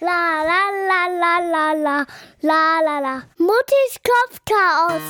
[0.00, 2.06] La la la la la la
[2.42, 3.22] la la la.
[3.36, 5.02] Muttis Kopfchaos.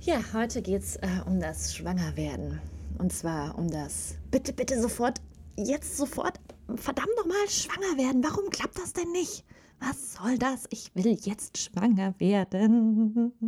[0.00, 2.60] Ja, heute geht's äh, um das Schwangerwerden.
[2.98, 5.20] Und zwar um das bitte, bitte sofort,
[5.56, 6.38] jetzt sofort,
[6.76, 8.22] verdammt nochmal, schwanger werden.
[8.22, 9.44] Warum klappt das denn nicht?
[9.80, 10.66] Was soll das?
[10.70, 13.40] Ich will jetzt schwanger werden.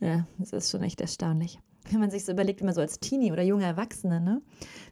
[0.00, 1.58] Ja, das ist schon echt erstaunlich.
[1.90, 4.42] Wenn man sich so überlegt, immer so als Teenie oder junge Erwachsene, ne?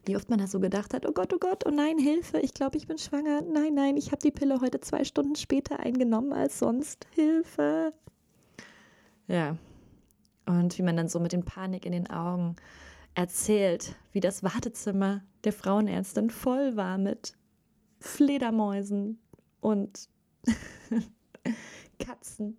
[0.05, 2.53] Wie oft man das so gedacht hat, oh Gott, oh Gott, oh nein, Hilfe, ich
[2.53, 3.41] glaube, ich bin schwanger.
[3.41, 7.07] Nein, nein, ich habe die Pille heute zwei Stunden später eingenommen als sonst.
[7.15, 7.93] Hilfe.
[9.27, 9.57] Ja.
[10.45, 12.55] Und wie man dann so mit den Panik in den Augen
[13.13, 17.35] erzählt, wie das Wartezimmer der Frauenärztin voll war mit
[17.99, 19.19] Fledermäusen
[19.61, 20.09] und
[21.99, 22.57] Katzen,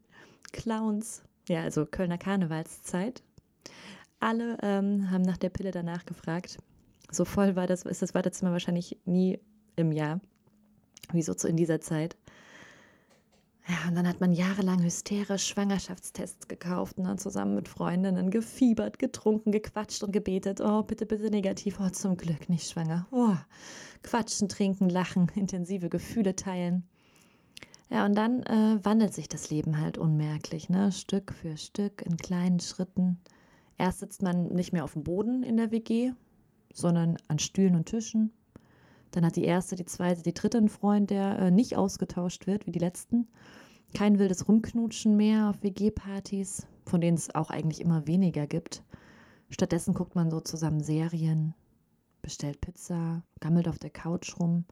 [0.52, 1.22] Clowns.
[1.48, 3.22] Ja, also Kölner Karnevalszeit.
[4.20, 6.58] Alle ähm, haben nach der Pille danach gefragt.
[7.10, 9.40] So voll war das, ist das Wartezimmer wahrscheinlich nie
[9.76, 10.20] im Jahr.
[11.12, 12.16] Wieso so in dieser Zeit?
[13.66, 18.98] Ja, und dann hat man jahrelang hysterisch Schwangerschaftstests gekauft und dann zusammen mit Freundinnen gefiebert,
[18.98, 20.60] getrunken, gequatscht und gebetet.
[20.60, 21.78] Oh, bitte, bitte negativ.
[21.80, 23.06] Oh, zum Glück nicht schwanger.
[23.10, 23.36] Oh,
[24.02, 26.84] quatschen, trinken, lachen, intensive Gefühle teilen.
[27.90, 30.90] Ja, und dann äh, wandelt sich das Leben halt unmerklich, ne?
[30.92, 33.20] Stück für Stück, in kleinen Schritten.
[33.80, 36.12] Erst sitzt man nicht mehr auf dem Boden in der WG,
[36.70, 38.30] sondern an Stühlen und Tischen.
[39.10, 42.66] Dann hat die erste, die zweite, die dritte einen Freund, der äh, nicht ausgetauscht wird
[42.66, 43.26] wie die letzten.
[43.94, 48.84] Kein wildes Rumknutschen mehr auf WG-Partys, von denen es auch eigentlich immer weniger gibt.
[49.48, 51.54] Stattdessen guckt man so zusammen Serien,
[52.20, 54.66] bestellt Pizza, gammelt auf der Couch rum.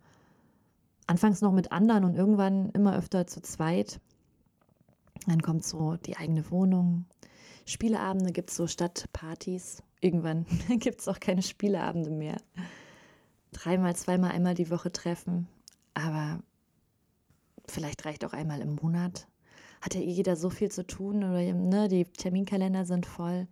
[1.07, 4.03] Anfangs noch mit anderen und irgendwann immer öfter zu zweit.
[5.27, 7.07] Dann kommt so die eigene Wohnung.
[7.69, 9.83] Spieleabende gibt es so statt Partys.
[10.01, 10.47] Irgendwann
[10.79, 12.39] gibt es auch keine Spieleabende mehr.
[13.53, 15.47] Dreimal, zweimal, einmal die Woche treffen.
[15.93, 16.43] Aber
[17.67, 19.29] vielleicht reicht auch einmal im Monat.
[19.83, 23.47] Hat ja eh jeder so viel zu tun oder ne, die Terminkalender sind voll.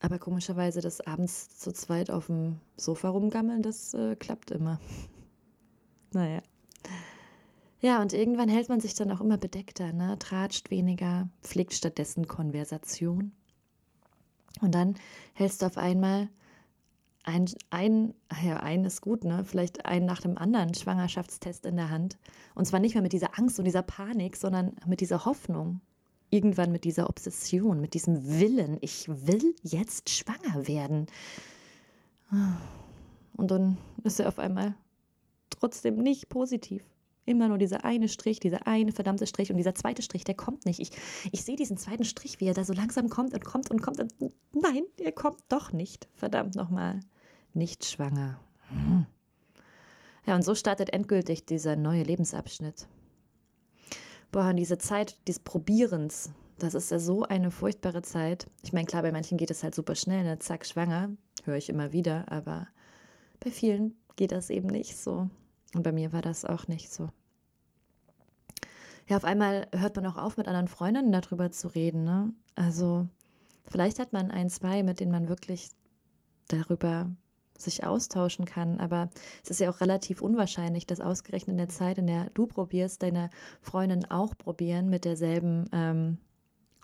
[0.00, 4.80] Aber komischerweise das abends zu zweit auf dem Sofa rumgammeln, das äh, klappt immer.
[6.12, 6.40] naja.
[7.86, 10.18] Ja, und irgendwann hält man sich dann auch immer bedeckter, ne?
[10.18, 13.30] tratscht weniger, pflegt stattdessen Konversation.
[14.60, 14.96] Und dann
[15.34, 16.28] hältst du auf einmal
[17.22, 18.12] ein, ein,
[18.44, 19.44] ja, ein ist gut, ne?
[19.44, 22.18] Vielleicht einen nach dem anderen Schwangerschaftstest in der Hand.
[22.56, 25.80] Und zwar nicht mehr mit dieser Angst und dieser Panik, sondern mit dieser Hoffnung.
[26.30, 28.78] Irgendwann mit dieser Obsession, mit diesem Willen.
[28.80, 31.06] Ich will jetzt schwanger werden.
[33.36, 34.74] Und dann ist er auf einmal
[35.50, 36.82] trotzdem nicht positiv.
[37.26, 40.64] Immer nur dieser eine Strich, dieser eine verdammte Strich und dieser zweite Strich, der kommt
[40.64, 40.78] nicht.
[40.78, 40.90] Ich,
[41.32, 44.00] ich sehe diesen zweiten Strich, wie er da so langsam kommt und kommt und kommt.
[44.00, 44.14] Und
[44.52, 46.08] nein, er kommt doch nicht.
[46.14, 47.00] Verdammt nochmal
[47.52, 48.40] nicht schwanger.
[48.68, 49.06] Hm.
[50.24, 52.86] Ja, und so startet endgültig dieser neue Lebensabschnitt.
[54.32, 58.46] Boah, und diese Zeit des Probierens, das ist ja so eine furchtbare Zeit.
[58.62, 60.38] Ich meine, klar, bei manchen geht es halt super schnell, ne?
[60.38, 61.10] zack, schwanger,
[61.44, 62.68] höre ich immer wieder, aber
[63.40, 65.28] bei vielen geht das eben nicht so.
[65.74, 67.10] Und bei mir war das auch nicht so.
[69.08, 72.04] Ja, auf einmal hört man auch auf, mit anderen Freundinnen darüber zu reden.
[72.04, 72.32] Ne?
[72.56, 73.06] Also
[73.66, 75.70] vielleicht hat man ein, zwei, mit denen man wirklich
[76.48, 77.10] darüber
[77.56, 78.80] sich austauschen kann.
[78.80, 79.10] Aber
[79.44, 83.02] es ist ja auch relativ unwahrscheinlich, dass ausgerechnet in der Zeit, in der du probierst,
[83.02, 86.18] deine Freundin auch probieren mit derselben ähm,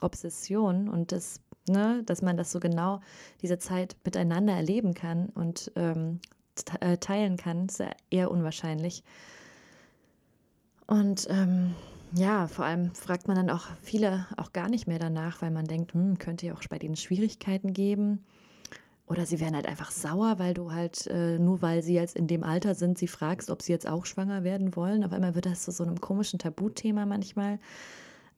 [0.00, 3.00] Obsession und das, ne, dass man das so genau
[3.40, 6.41] diese Zeit miteinander erleben kann und ähm, äh,
[7.00, 9.02] teilen kann, ist ja eher unwahrscheinlich.
[10.86, 11.74] Und ähm,
[12.14, 15.64] ja, vor allem fragt man dann auch viele auch gar nicht mehr danach, weil man
[15.64, 18.24] denkt, hm, könnte ja auch bei denen Schwierigkeiten geben.
[19.06, 22.26] Oder sie werden halt einfach sauer, weil du halt, äh, nur weil sie jetzt in
[22.26, 25.04] dem Alter sind, sie fragst, ob sie jetzt auch schwanger werden wollen.
[25.04, 27.58] Auf einmal wird das zu so, so einem komischen Tabuthema manchmal.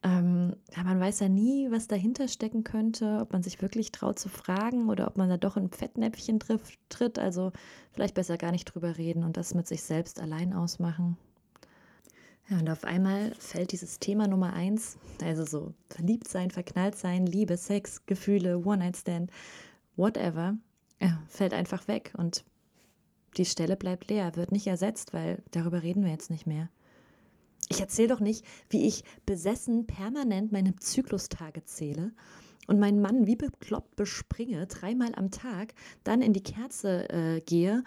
[0.04, 4.19] Ähm, ja, man weiß ja nie, was dahinter stecken könnte, ob man sich wirklich traut
[4.19, 7.19] zu fragen oder ob man da doch in ein Fettnäpfchen trifft, tritt.
[7.19, 7.53] Also
[7.91, 11.17] vielleicht besser gar nicht drüber reden und das mit sich selbst allein ausmachen.
[12.50, 17.25] Ja, und auf einmal fällt dieses Thema Nummer eins, also so verliebt sein, verknallt sein,
[17.25, 19.31] Liebe, Sex, Gefühle, One-Night-Stand,
[19.96, 20.58] whatever,
[21.00, 22.44] ja, fällt einfach weg und
[23.38, 26.69] die Stelle bleibt leer, wird nicht ersetzt, weil darüber reden wir jetzt nicht mehr.
[27.69, 32.12] Ich erzähle doch nicht, wie ich besessen permanent meine Zyklustage zähle
[32.66, 37.82] und meinen Mann wie bekloppt bespringe, dreimal am Tag, dann in die Kerze äh, gehe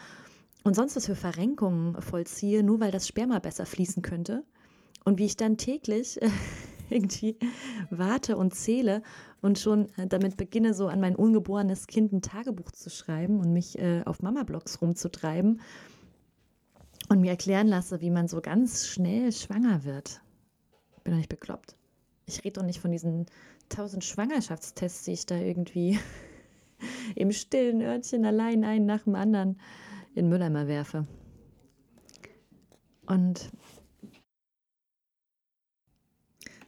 [0.64, 4.44] und sonst was für Verrenkungen vollziehe, nur weil das Sperma besser fließen könnte.
[5.06, 6.30] Und wie ich dann täglich äh,
[6.90, 7.38] irgendwie
[7.90, 9.02] warte und zähle
[9.42, 13.54] und schon äh, damit beginne, so an mein ungeborenes Kind ein Tagebuch zu schreiben und
[13.54, 15.62] mich äh, auf Mama-Blogs rumzutreiben
[17.10, 20.22] und mir erklären lasse, wie man so ganz schnell schwanger wird.
[21.04, 21.76] Bin doch nicht bekloppt.
[22.26, 23.26] Ich rede doch nicht von diesen
[23.70, 26.00] tausend Schwangerschaftstests, die ich da irgendwie
[27.16, 29.60] im stillen Örtchen allein einen nach dem anderen
[30.16, 31.08] in Mülleimer werfe.
[33.06, 33.52] Und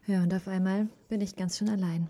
[0.08, 2.10] ja, und auf einmal bin ich ganz schön allein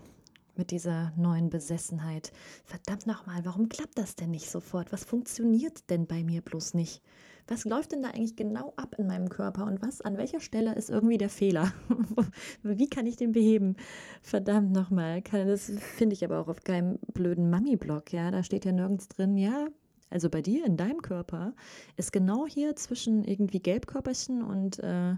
[0.54, 2.32] mit dieser neuen Besessenheit.
[2.64, 4.92] Verdammt nochmal, warum klappt das denn nicht sofort?
[4.92, 7.02] Was funktioniert denn bei mir bloß nicht?
[7.50, 10.76] Was läuft denn da eigentlich genau ab in meinem Körper und was, an welcher Stelle
[10.76, 11.72] ist irgendwie der Fehler?
[12.62, 13.74] Wie kann ich den beheben?
[14.22, 18.70] Verdammt nochmal, das finde ich aber auch auf keinem blöden Mami-Blog, ja, da steht ja
[18.70, 19.66] nirgends drin, ja,
[20.10, 21.54] also bei dir in deinem Körper
[21.96, 25.16] ist genau hier zwischen irgendwie Gelbkörperchen und äh,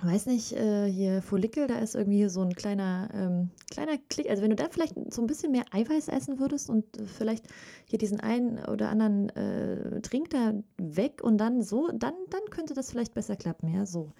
[0.00, 4.30] weiß nicht, äh, hier Follikel, da ist irgendwie so ein kleiner, ähm, kleiner Klick.
[4.30, 7.46] Also wenn du da vielleicht so ein bisschen mehr Eiweiß essen würdest und vielleicht
[7.84, 12.74] hier diesen einen oder anderen äh, Trink da weg und dann so, dann, dann könnte
[12.74, 14.12] das vielleicht besser klappen, ja, so.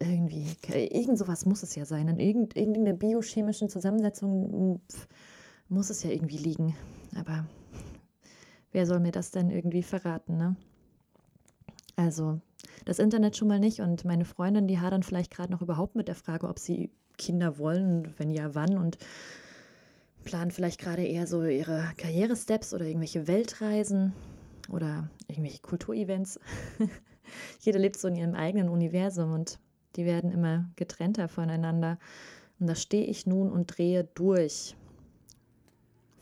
[0.00, 2.08] Irgendwie, irgend sowas muss es ja sein.
[2.08, 5.08] In irgend, irgendeiner biochemischen Zusammensetzung pf,
[5.68, 6.76] muss es ja irgendwie liegen.
[7.16, 7.46] Aber
[8.72, 10.56] wer soll mir das denn irgendwie verraten, ne?
[11.94, 12.40] Also,
[12.84, 16.08] das Internet schon mal nicht und meine Freundin, die hadern vielleicht gerade noch überhaupt mit
[16.08, 18.98] der Frage, ob sie Kinder wollen, wenn ja, wann und
[20.24, 24.12] planen vielleicht gerade eher so ihre Karrieresteps oder irgendwelche Weltreisen
[24.68, 26.40] oder irgendwelche Kulturevents.
[27.60, 29.58] Jeder lebt so in ihrem eigenen Universum und
[29.96, 31.98] die werden immer getrennter voneinander.
[32.58, 34.76] Und da stehe ich nun und drehe durch.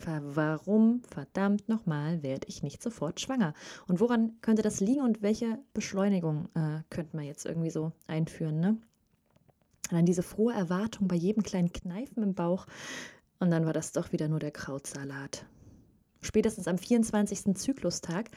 [0.07, 3.55] Warum, verdammt nochmal, werde ich nicht sofort schwanger?
[3.87, 8.61] Und woran könnte das liegen und welche Beschleunigung äh, könnten wir jetzt irgendwie so einführen?
[8.61, 8.69] Ne?
[9.91, 12.67] Und dann diese frohe Erwartung bei jedem kleinen Kneifen im Bauch.
[13.39, 15.47] Und dann war das doch wieder nur der Krautsalat.
[16.21, 17.55] Spätestens am 24.
[17.55, 18.31] Zyklustag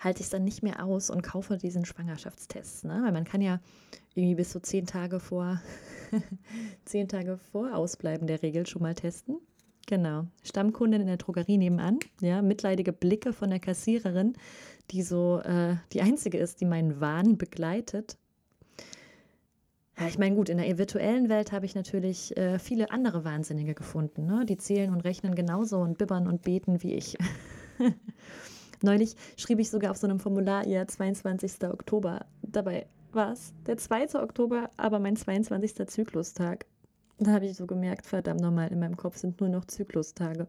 [0.00, 2.84] halte ich es dann nicht mehr aus und kaufe diesen Schwangerschaftstest.
[2.84, 3.02] Ne?
[3.04, 3.60] Weil man kann ja
[4.14, 5.60] irgendwie bis zu zehn Tage vor,
[6.86, 9.38] zehn Tage vor Ausbleiben der Regel schon mal testen.
[9.86, 10.26] Genau.
[10.42, 14.34] Stammkundin in der Drogerie nebenan, ja, mitleidige Blicke von der Kassiererin,
[14.90, 18.16] die so äh, die einzige ist, die meinen Wahn begleitet.
[19.98, 23.74] Ja, ich meine, gut, in der virtuellen Welt habe ich natürlich äh, viele andere Wahnsinnige
[23.74, 24.44] gefunden, ne?
[24.44, 27.16] die zählen und rechnen genauso und bibbern und beten wie ich.
[28.82, 31.62] Neulich schrieb ich sogar auf so einem Formular, ja, 22.
[31.64, 32.26] Oktober.
[32.42, 34.20] Dabei war es der 2.
[34.20, 35.86] Oktober, aber mein 22.
[35.86, 36.66] Zyklustag.
[37.18, 40.48] Da habe ich so gemerkt, verdammt nochmal, in meinem Kopf sind nur noch Zyklustage.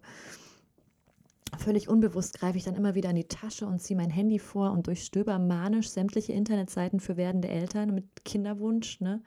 [1.60, 4.72] Völlig unbewusst greife ich dann immer wieder in die Tasche und ziehe mein Handy vor
[4.72, 9.00] und durchstöber manisch sämtliche Internetseiten für werdende Eltern mit Kinderwunsch.
[9.00, 9.22] Ne?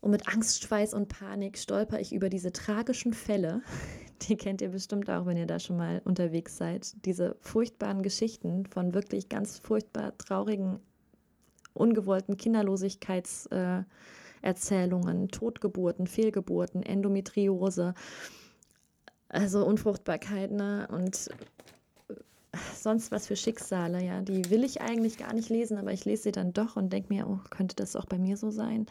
[0.00, 3.62] Und mit Angst, Schweiß und Panik stolper ich über diese tragischen Fälle.
[4.22, 6.92] Die kennt ihr bestimmt auch, wenn ihr da schon mal unterwegs seid.
[7.06, 10.80] Diese furchtbaren Geschichten von wirklich ganz furchtbar traurigen,
[11.72, 13.84] ungewollten Kinderlosigkeits- äh,
[14.42, 17.94] Erzählungen, Totgeburten, Fehlgeburten, Endometriose,
[19.28, 20.88] also Unfruchtbarkeit ne?
[20.90, 21.30] und
[22.74, 26.24] sonst was für Schicksale, ja, die will ich eigentlich gar nicht lesen, aber ich lese
[26.24, 28.86] sie dann doch und denke mir, oh, könnte das auch bei mir so sein?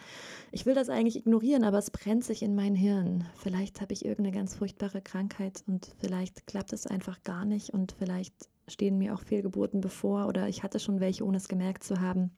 [0.51, 3.25] Ich will das eigentlich ignorieren, aber es brennt sich in mein Hirn.
[3.36, 7.94] Vielleicht habe ich irgendeine ganz furchtbare Krankheit und vielleicht klappt es einfach gar nicht und
[7.98, 8.34] vielleicht
[8.68, 12.32] stehen mir auch Fehlgeburten bevor oder ich hatte schon welche, ohne es gemerkt zu haben.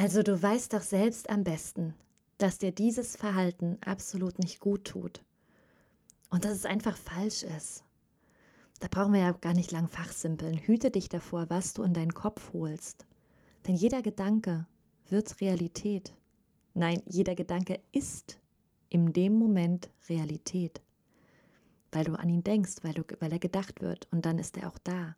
[0.00, 1.92] Also du weißt doch selbst am besten,
[2.38, 5.24] dass dir dieses Verhalten absolut nicht gut tut
[6.30, 7.82] und dass es einfach falsch ist.
[8.78, 10.56] Da brauchen wir ja gar nicht lang fachsimpeln.
[10.56, 13.06] Hüte dich davor, was du in deinen Kopf holst.
[13.66, 14.68] Denn jeder Gedanke
[15.08, 16.14] wird Realität.
[16.74, 18.38] Nein, jeder Gedanke ist
[18.90, 20.80] in dem Moment Realität.
[21.90, 24.68] Weil du an ihn denkst, weil, du, weil er gedacht wird und dann ist er
[24.68, 25.16] auch da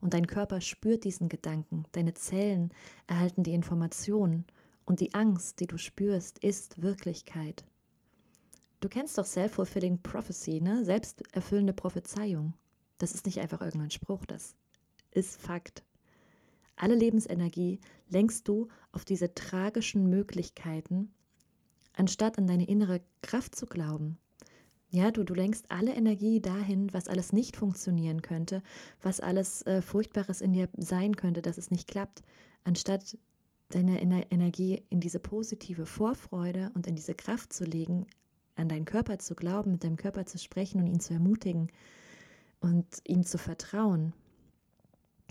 [0.00, 2.72] und dein Körper spürt diesen Gedanken, deine Zellen
[3.06, 4.44] erhalten die Informationen
[4.84, 7.64] und die Angst, die du spürst, ist Wirklichkeit.
[8.80, 10.84] Du kennst doch Self-Fulfilling Prophecy, ne?
[10.84, 12.54] Selbsterfüllende Prophezeiung.
[12.98, 14.54] Das ist nicht einfach irgendein Spruch, das
[15.10, 15.82] ist Fakt.
[16.76, 21.12] Alle Lebensenergie lenkst du auf diese tragischen Möglichkeiten,
[21.92, 24.18] anstatt an deine innere Kraft zu glauben,
[24.90, 28.62] ja, du, du lenkst alle Energie dahin, was alles nicht funktionieren könnte,
[29.02, 32.22] was alles äh, Furchtbares in dir sein könnte, dass es nicht klappt,
[32.64, 33.18] anstatt
[33.68, 38.06] deine Ener Energie in diese positive Vorfreude und in diese Kraft zu legen,
[38.56, 41.70] an deinen Körper zu glauben, mit deinem Körper zu sprechen und ihn zu ermutigen
[42.60, 44.14] und ihm zu vertrauen.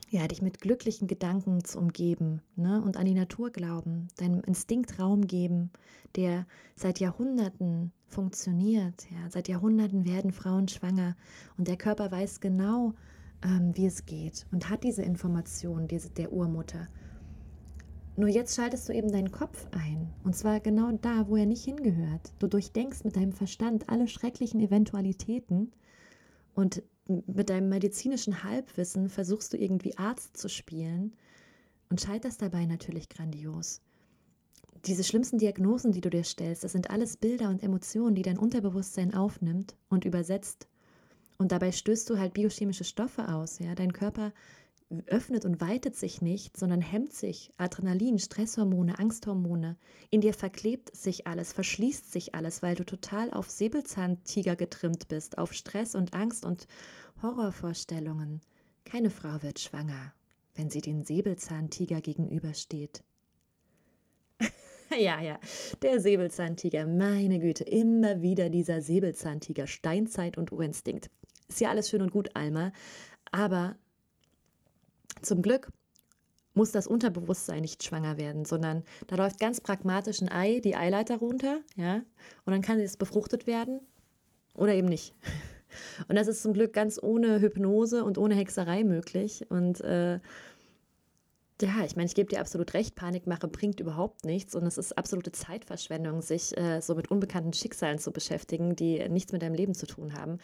[0.09, 2.81] Ja, dich mit glücklichen Gedanken zu umgeben ne?
[2.81, 5.71] und an die Natur glauben, deinem Instinkt Raum geben,
[6.15, 6.45] der
[6.75, 9.07] seit Jahrhunderten funktioniert.
[9.11, 9.29] Ja?
[9.29, 11.15] Seit Jahrhunderten werden Frauen schwanger
[11.57, 12.93] und der Körper weiß genau,
[13.43, 16.87] ähm, wie es geht und hat diese Information diese, der Urmutter.
[18.15, 20.11] Nur jetzt schaltest du eben deinen Kopf ein.
[20.23, 22.33] Und zwar genau da, wo er nicht hingehört.
[22.39, 25.71] Du durchdenkst mit deinem Verstand alle schrecklichen Eventualitäten
[26.55, 31.13] und mit deinem medizinischen Halbwissen versuchst du irgendwie Arzt zu spielen
[31.89, 33.81] und scheiterst dabei natürlich grandios.
[34.85, 38.37] Diese schlimmsten Diagnosen, die du dir stellst, das sind alles Bilder und Emotionen, die dein
[38.37, 40.67] Unterbewusstsein aufnimmt und übersetzt.
[41.37, 43.59] Und dabei stößt du halt biochemische Stoffe aus.
[43.59, 43.75] Ja?
[43.75, 44.33] Dein Körper
[45.07, 47.51] öffnet und weitet sich nicht, sondern hemmt sich.
[47.57, 49.77] Adrenalin, Stresshormone, Angsthormone.
[50.09, 55.37] In dir verklebt sich alles, verschließt sich alles, weil du total auf Säbelzahntiger getrimmt bist,
[55.37, 56.67] auf Stress und Angst und
[57.21, 58.41] Horrorvorstellungen.
[58.85, 60.13] Keine Frau wird schwanger,
[60.55, 63.03] wenn sie den Säbelzahntiger gegenübersteht.
[64.97, 65.37] ja, ja,
[65.81, 71.09] der Säbelzahntiger, meine Güte, immer wieder dieser Säbelzahntiger, Steinzeit und Urinstinkt.
[71.49, 72.71] Ist ja alles schön und gut, Alma,
[73.31, 73.75] aber
[75.21, 75.69] zum Glück
[76.53, 81.17] muss das Unterbewusstsein nicht schwanger werden, sondern da läuft ganz pragmatisch ein Ei, die Eileiter
[81.17, 82.01] runter, ja,
[82.45, 83.79] und dann kann es befruchtet werden
[84.55, 85.13] oder eben nicht.
[86.07, 89.45] Und das ist zum Glück ganz ohne Hypnose und ohne Hexerei möglich.
[89.49, 90.19] Und äh,
[91.61, 94.97] ja, ich meine, ich gebe dir absolut recht, Panikmache bringt überhaupt nichts und es ist
[94.97, 99.73] absolute Zeitverschwendung, sich äh, so mit unbekannten Schicksalen zu beschäftigen, die nichts mit deinem Leben
[99.73, 100.39] zu tun haben.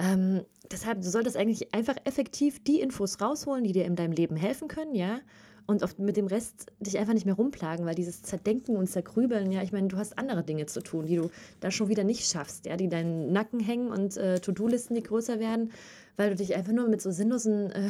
[0.00, 4.34] Ähm, deshalb, du solltest eigentlich einfach effektiv die Infos rausholen, die dir in deinem Leben
[4.34, 5.20] helfen können, ja.
[5.66, 9.52] Und auf, mit dem Rest dich einfach nicht mehr rumplagen, weil dieses Zerdenken und Zergrübeln,
[9.52, 11.30] ja, ich meine, du hast andere Dinge zu tun, die du
[11.60, 15.38] da schon wieder nicht schaffst, ja, die deinen Nacken hängen und äh, To-Do-Listen, die größer
[15.38, 15.70] werden,
[16.16, 17.88] weil du dich einfach nur mit so sinnlosen äh,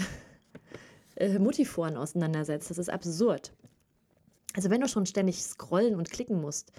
[1.17, 2.71] äh, Mutiforen auseinandersetzt.
[2.71, 3.53] Das ist absurd.
[4.55, 6.73] Also wenn du schon ständig scrollen und klicken musst,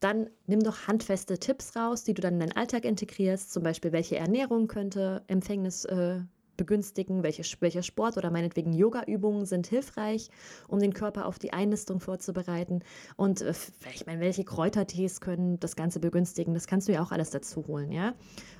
[0.00, 3.52] dann nimm doch handfeste Tipps raus, die du dann in deinen Alltag integrierst.
[3.52, 6.20] Zum Beispiel, welche Ernährung könnte Empfängnis äh,
[6.58, 10.28] begünstigen, welche, welcher Sport oder meinetwegen Yoga-Übungen sind hilfreich,
[10.66, 12.82] um den Körper auf die Einnistung vorzubereiten.
[13.16, 13.54] Und äh,
[13.94, 16.52] ich meine, welche Kräutertees können das Ganze begünstigen?
[16.52, 18.12] Das kannst du ja auch alles dazu holen, ja.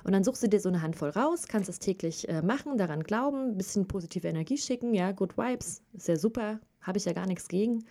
[0.03, 3.03] Und dann suchst du dir so eine Handvoll raus, kannst es täglich äh, machen, daran
[3.03, 7.27] glauben, ein bisschen positive Energie schicken, ja, Good Vibes, ja super, habe ich ja gar
[7.27, 7.83] nichts gegen.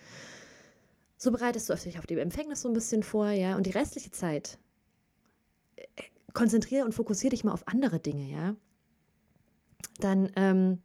[1.18, 4.12] So bereitest du dich auf die Empfängnis so ein bisschen vor, ja, und die restliche
[4.12, 4.56] Zeit
[5.74, 5.82] äh,
[6.32, 8.54] konzentriere und fokussiere dich mal auf andere Dinge, ja.
[9.98, 10.78] Dann ähm,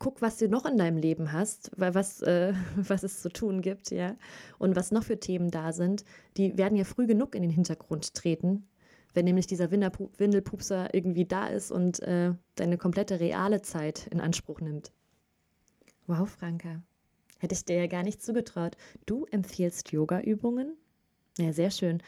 [0.00, 3.92] guck, was du noch in deinem Leben hast, was, äh, was es zu tun gibt,
[3.92, 4.16] ja,
[4.58, 6.04] und was noch für Themen da sind,
[6.36, 8.66] die werden ja früh genug in den Hintergrund treten,
[9.14, 14.60] wenn nämlich dieser Windelpupser irgendwie da ist und äh, deine komplette reale Zeit in Anspruch
[14.60, 14.90] nimmt.
[16.08, 16.82] Wow, Franka.
[17.40, 18.76] Hätte ich dir ja gar nicht zugetraut.
[19.06, 20.76] Du empfiehlst Yoga-Übungen?
[21.38, 22.02] Ja, sehr schön.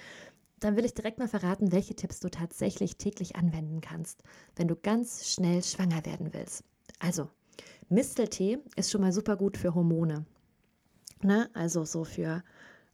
[0.61, 4.23] Dann will ich direkt mal verraten, welche Tipps du tatsächlich täglich anwenden kannst,
[4.55, 6.62] wenn du ganz schnell schwanger werden willst.
[7.01, 7.29] Also,
[7.89, 10.25] Misteltee ist schon mal super gut für Hormone.
[11.23, 11.51] Ne?
[11.55, 12.43] Also so für,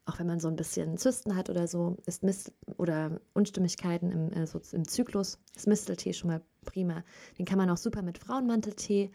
[0.07, 4.31] auch wenn man so ein bisschen Zysten hat oder so, ist Mist oder Unstimmigkeiten im,
[4.35, 7.05] also im Zyklus, ist Misteltee schon mal prima.
[7.39, 9.11] Den kann man auch super mit Frauenmanteltee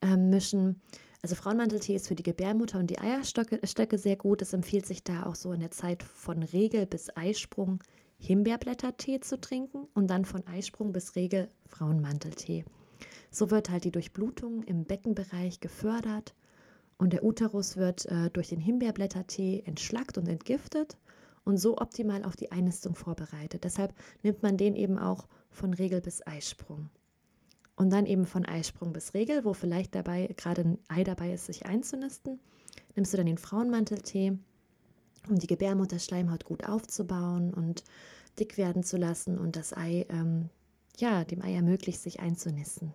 [0.00, 0.80] äh, mischen.
[1.24, 4.42] Also Frauenmanteltee ist für die Gebärmutter und die Eierstöcke sehr gut.
[4.42, 7.78] Es empfiehlt sich da auch so in der Zeit von Regel bis Eisprung
[8.18, 12.64] Himbeerblättertee zu trinken und dann von Eisprung bis Regel Frauenmanteltee.
[13.30, 16.34] So wird halt die Durchblutung im Beckenbereich gefördert
[16.98, 20.98] und der Uterus wird äh, durch den Himbeerblättertee entschlackt und entgiftet
[21.44, 23.62] und so optimal auf die Einnistung vorbereitet.
[23.62, 26.90] Deshalb nimmt man den eben auch von Regel bis Eisprung.
[27.76, 31.46] Und dann eben von Eisprung bis Regel, wo vielleicht dabei gerade ein Ei dabei ist,
[31.46, 32.38] sich einzunisten,
[32.94, 34.38] nimmst du dann den Frauenmanteltee,
[35.28, 37.84] um die Gebärmutterschleimhaut gut aufzubauen und
[38.38, 40.50] dick werden zu lassen und das Ei, ähm,
[40.98, 42.92] ja, dem Ei ermöglicht, sich einzunisten.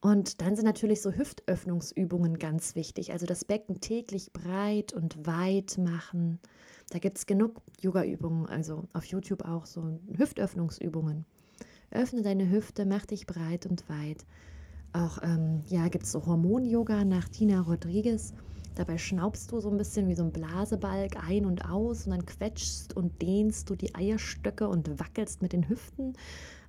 [0.00, 3.12] Und dann sind natürlich so Hüftöffnungsübungen ganz wichtig.
[3.12, 6.40] Also das Becken täglich breit und weit machen.
[6.88, 11.26] Da gibt es genug Yoga-Übungen, also auf YouTube auch so Hüftöffnungsübungen.
[11.90, 14.24] Öffne deine Hüfte, mach dich breit und weit.
[14.92, 18.32] Auch ähm, ja, gibt es so Hormon-Yoga nach Tina Rodriguez.
[18.74, 22.26] Dabei schnaubst du so ein bisschen wie so ein Blasebalg ein und aus und dann
[22.26, 26.14] quetschst und dehnst du die Eierstöcke und wackelst mit den Hüften.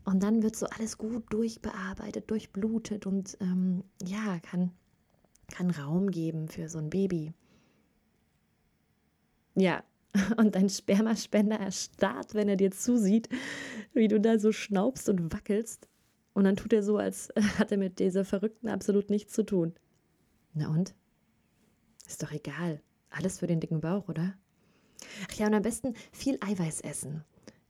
[0.04, 4.72] Und dann wird so alles gut durchbearbeitet, durchblutet und ähm, ja, kann,
[5.51, 7.34] kann Raum geben für so ein Baby.
[9.56, 9.84] Ja,
[10.38, 13.30] und dein Spermaspender erstarrt, wenn er dir zusieht,
[13.93, 15.88] wie du da so schnaubst und wackelst.
[16.33, 19.74] Und dann tut er so, als hat er mit dieser Verrückten absolut nichts zu tun.
[20.53, 20.93] Na und?
[22.07, 22.81] Ist doch egal.
[23.10, 24.33] Alles für den dicken Bauch, oder?
[25.29, 27.24] Ach ja, und am besten viel Eiweiß essen.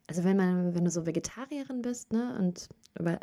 [0.07, 3.19] Also wenn man, wenn du so Vegetarierin bist, ne, und aber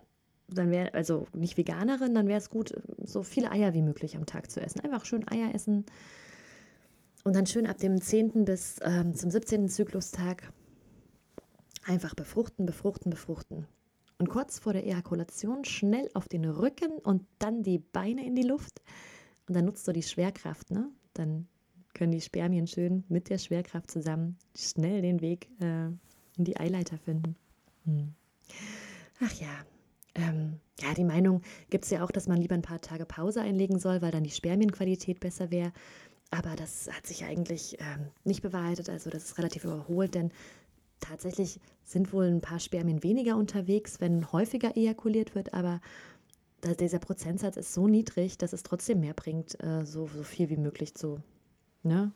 [0.48, 4.26] dann wäre, also nicht Veganerin, dann wäre es gut, so viele Eier wie möglich am
[4.26, 4.80] Tag zu essen.
[4.80, 5.84] Einfach schön Eier essen.
[7.24, 8.44] Und dann schön ab dem 10.
[8.46, 9.68] bis ähm, zum 17.
[9.68, 10.50] Zyklustag
[11.88, 13.66] einfach befruchten, befruchten, befruchten.
[14.18, 18.42] Und kurz vor der Ejakulation schnell auf den Rücken und dann die Beine in die
[18.42, 18.82] Luft.
[19.48, 20.90] Und dann nutzt du die Schwerkraft, ne?
[21.14, 21.48] Dann
[21.94, 25.86] können die Spermien schön mit der Schwerkraft zusammen schnell den Weg äh,
[26.36, 27.36] in die Eileiter finden.
[27.84, 28.14] Hm.
[29.20, 29.48] Ach ja,
[30.14, 33.40] ähm, ja, die Meinung gibt es ja auch, dass man lieber ein paar Tage Pause
[33.40, 35.72] einlegen soll, weil dann die Spermienqualität besser wäre.
[36.30, 38.90] Aber das hat sich eigentlich ähm, nicht bewahrheitet.
[38.90, 40.30] Also das ist relativ überholt, denn
[41.00, 45.54] tatsächlich sind wohl ein paar Spermien weniger unterwegs, wenn häufiger ejakuliert wird.
[45.54, 45.80] Aber
[46.80, 50.56] dieser Prozentsatz ist so niedrig, dass es trotzdem mehr bringt, äh, so, so viel wie
[50.56, 51.22] möglich zu
[51.82, 52.12] ne,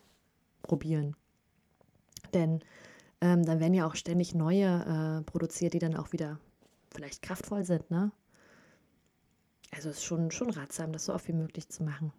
[0.61, 1.15] probieren.
[2.33, 2.59] Denn
[3.21, 6.39] ähm, dann werden ja auch ständig neue äh, produziert, die dann auch wieder
[6.93, 8.11] vielleicht kraftvoll sind, ne?
[9.71, 12.13] Also es ist schon, schon ratsam, das so oft wie möglich zu machen.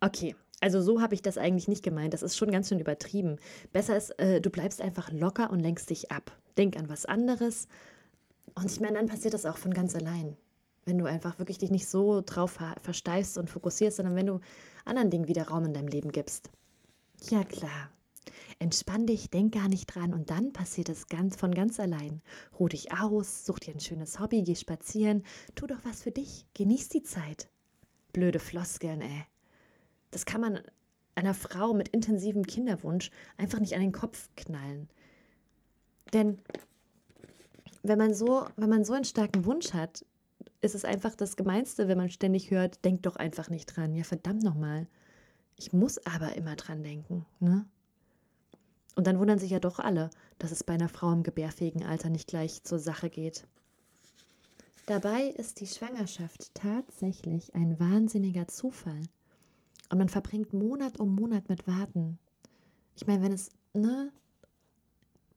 [0.00, 2.14] Okay, also so habe ich das eigentlich nicht gemeint.
[2.14, 3.36] Das ist schon ganz schön übertrieben.
[3.72, 6.30] Besser ist, äh, du bleibst einfach locker und lenkst dich ab.
[6.56, 7.66] Denk an was anderes.
[8.54, 10.36] Und ich meine, dann passiert das auch von ganz allein.
[10.84, 14.40] Wenn du einfach wirklich dich nicht so drauf versteifst und fokussierst, sondern wenn du
[14.84, 16.48] anderen Dingen wieder Raum in deinem Leben gibst.
[17.28, 17.90] Ja, klar.
[18.60, 22.22] Entspann dich, denk gar nicht dran und dann passiert es ganz von ganz allein.
[22.58, 25.24] Ruh dich aus, such dir ein schönes Hobby, geh spazieren,
[25.56, 27.48] tu doch was für dich, genieß die Zeit.
[28.12, 29.24] Blöde Floskeln, ey.
[30.12, 30.60] Das kann man
[31.16, 34.88] einer Frau mit intensivem Kinderwunsch einfach nicht an den Kopf knallen.
[36.12, 36.38] Denn
[37.82, 40.04] wenn man so, wenn man so einen starken Wunsch hat,
[40.60, 43.94] ist es einfach das Gemeinste, wenn man ständig hört, denk doch einfach nicht dran.
[43.94, 44.86] Ja, verdammt nochmal.
[45.56, 47.66] Ich muss aber immer dran denken, ne?
[48.94, 52.10] Und dann wundern sich ja doch alle, dass es bei einer Frau im gebärfähigen Alter
[52.10, 53.46] nicht gleich zur Sache geht.
[54.86, 59.00] Dabei ist die Schwangerschaft tatsächlich ein wahnsinniger Zufall.
[59.92, 62.18] Und man verbringt Monat um Monat mit Warten.
[62.96, 64.10] Ich meine, wenn es ne,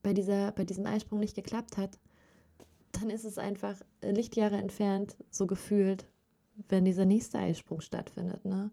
[0.02, 1.98] bei, dieser, bei diesem Eisprung nicht geklappt hat,
[2.92, 6.06] dann ist es einfach Lichtjahre entfernt, so gefühlt,
[6.70, 8.46] wenn dieser nächste Eisprung stattfindet.
[8.46, 8.70] Ne?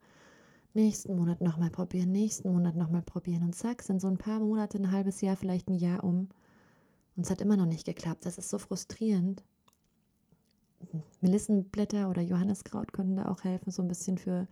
[0.73, 3.43] nächsten Monat nochmal probieren, nächsten Monat nochmal probieren.
[3.43, 6.29] Und zack, sind so ein paar Monate, ein halbes Jahr, vielleicht ein Jahr um.
[7.17, 8.25] Und es hat immer noch nicht geklappt.
[8.25, 9.43] Das ist so frustrierend.
[11.19, 14.47] Melissenblätter oder Johanneskraut könnten da auch helfen, so ein bisschen für,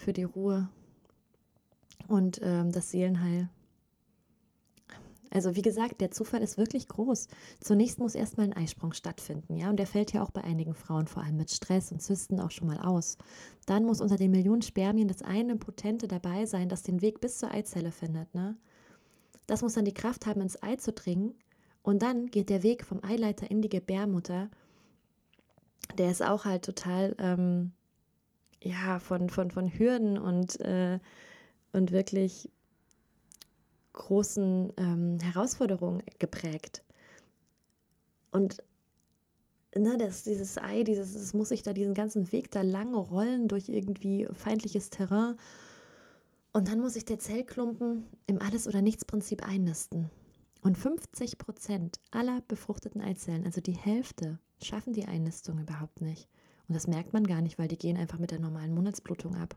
[0.00, 0.68] für die Ruhe
[2.08, 3.48] und ähm, das Seelenheil.
[5.32, 7.28] Also wie gesagt, der Zufall ist wirklich groß.
[7.60, 11.06] Zunächst muss erstmal ein Eisprung stattfinden, ja, und der fällt ja auch bei einigen Frauen
[11.06, 13.16] vor allem mit Stress und Zysten auch schon mal aus.
[13.66, 17.38] Dann muss unter den Millionen Spermien das eine Potente dabei sein, das den Weg bis
[17.38, 18.56] zur Eizelle findet, ne?
[19.46, 21.34] Das muss dann die Kraft haben, ins Ei zu dringen.
[21.82, 24.48] Und dann geht der Weg vom Eileiter in die Gebärmutter.
[25.98, 27.72] Der ist auch halt total, ähm,
[28.62, 30.98] ja, von, von, von Hürden und, äh,
[31.72, 32.50] und wirklich
[33.92, 36.82] großen ähm, Herausforderungen geprägt.
[38.30, 38.62] Und
[39.74, 43.48] ne, das, dieses Ei, dieses, das muss sich da diesen ganzen Weg da lang rollen
[43.48, 45.36] durch irgendwie feindliches Terrain.
[46.52, 50.10] Und dann muss sich der Zellklumpen im Alles- oder Nichts-Prinzip einnisten.
[50.62, 56.28] Und 50 Prozent aller befruchteten Eizellen, also die Hälfte, schaffen die Einnistung überhaupt nicht.
[56.70, 59.56] Und das merkt man gar nicht, weil die gehen einfach mit der normalen Monatsblutung ab.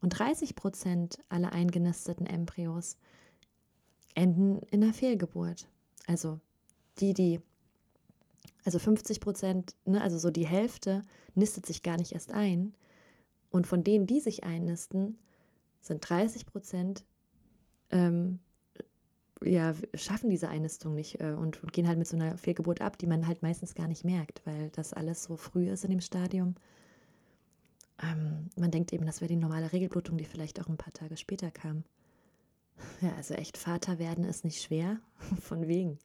[0.00, 2.96] Und 30 Prozent aller eingenisteten Embryos
[4.14, 5.66] enden in einer Fehlgeburt.
[6.06, 6.38] Also
[6.98, 7.40] die, die,
[8.64, 11.02] also 50 Prozent, ne, also so die Hälfte,
[11.34, 12.72] nistet sich gar nicht erst ein.
[13.50, 15.18] Und von denen, die sich einnisten,
[15.80, 17.04] sind 30 Prozent,
[17.90, 18.38] ähm,
[19.44, 22.98] ja, schaffen diese Einnistung nicht äh, und, und, gehen halt mit so einer Fehlgeburt ab,
[22.98, 26.00] die man halt meistens gar nicht merkt, weil das alles so früh ist in dem
[26.00, 26.54] Stadium.
[28.02, 31.16] Ähm, man denkt eben, das wäre die normale Regelblutung, die vielleicht auch ein paar Tage
[31.16, 31.84] später kam.
[33.00, 35.00] Ja, also echt Vater werden ist nicht schwer.
[35.40, 35.98] Von wegen.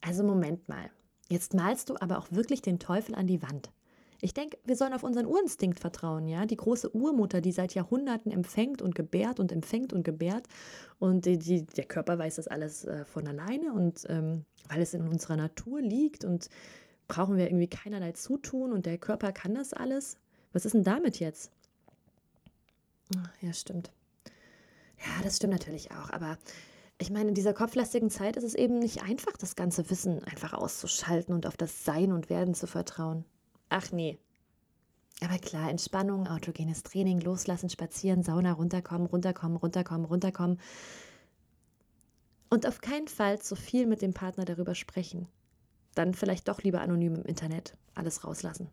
[0.00, 0.90] Also Moment mal.
[1.28, 3.70] Jetzt malst du aber auch wirklich den Teufel an die Wand.
[4.20, 6.46] Ich denke, wir sollen auf unseren Urinstinkt vertrauen, ja?
[6.46, 10.46] Die große Urmutter, die seit Jahrhunderten empfängt und gebärt und empfängt und gebärt.
[10.98, 14.94] Und die, die, der Körper weiß das alles äh, von alleine und ähm, weil es
[14.94, 16.48] in unserer Natur liegt und
[17.08, 20.16] brauchen wir irgendwie keinerlei Zutun und der Körper kann das alles.
[20.52, 21.50] Was ist denn damit jetzt?
[23.40, 23.92] Ja, stimmt.
[24.98, 26.10] Ja, das stimmt natürlich auch.
[26.10, 26.38] Aber
[26.98, 30.54] ich meine, in dieser kopflastigen Zeit ist es eben nicht einfach, das ganze Wissen einfach
[30.54, 33.24] auszuschalten und auf das Sein und Werden zu vertrauen.
[33.68, 34.18] Ach nee.
[35.22, 40.60] Aber klar, Entspannung, autogenes Training, loslassen, spazieren, Sauna, runterkommen, runterkommen, runterkommen, runterkommen.
[42.50, 45.26] Und auf keinen Fall zu viel mit dem Partner darüber sprechen.
[45.94, 48.68] Dann vielleicht doch lieber anonym im Internet alles rauslassen.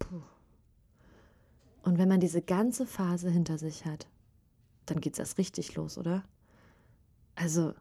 [0.00, 0.22] Puh.
[1.82, 4.08] Und wenn man diese ganze Phase hinter sich hat,
[4.86, 6.24] dann geht's erst richtig los, oder?
[7.36, 7.74] Also,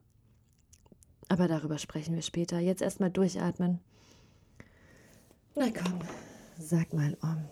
[1.27, 2.59] aber darüber sprechen wir später.
[2.59, 3.79] Jetzt erstmal durchatmen.
[5.53, 5.99] Na komm,
[6.57, 7.43] sag mal Om.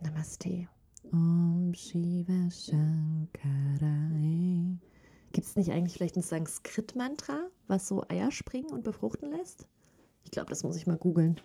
[0.00, 0.66] Namaste.
[1.12, 3.98] Om Shiva Shankarai.
[5.32, 9.66] Gibt es nicht eigentlich vielleicht ein Sanskrit-Mantra, was so Eier springen und befruchten lässt?
[10.24, 11.38] Ich glaube, das muss ich mal googeln.